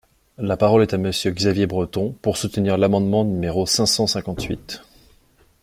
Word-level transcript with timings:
La 0.39 0.57
parole 0.57 0.81
est 0.81 0.95
à 0.95 0.97
Monsieur 0.97 1.29
Xavier 1.29 1.67
Breton, 1.67 2.15
pour 2.23 2.35
soutenir 2.35 2.75
l’amendement 2.79 3.23
numéro 3.23 3.67
cinq 3.67 3.85
cent 3.85 4.07
cinquante-huit. 4.07 4.81